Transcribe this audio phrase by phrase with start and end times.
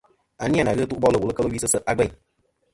[0.43, 2.11] A ni a na ghɨ ɨtu bolɨ wùl kel wi sɨ se' a gveyn.